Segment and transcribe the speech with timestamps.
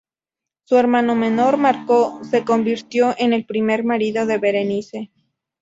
[0.63, 5.11] Su hermano menor, Marco, se convirtió en el primer marido de Berenice.